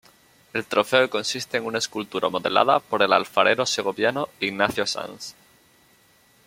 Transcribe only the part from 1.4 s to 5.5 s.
en una escultura modelada por el alfarero segoviano Ignacio Sanz.